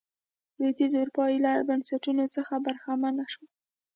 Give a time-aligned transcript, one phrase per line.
[0.57, 3.47] لوېدیځه اروپا ایله بنسټونو څخه برخمنه شوه.